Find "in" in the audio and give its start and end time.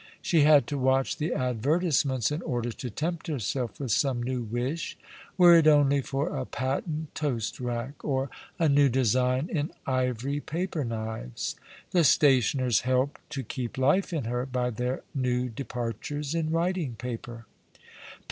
2.31-2.41, 9.47-9.69, 14.11-14.23, 16.33-16.49